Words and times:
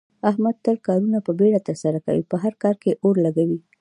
احمد 0.29 0.55
تل 0.65 0.77
کارونه 0.87 1.19
په 1.25 1.31
بیړه 1.39 1.59
ترسره 1.67 1.99
کوي، 2.05 2.23
په 2.31 2.35
هر 2.43 2.53
کار 2.63 2.75
کې 2.83 2.91
اور 3.05 3.15
لگوي. 3.25 3.59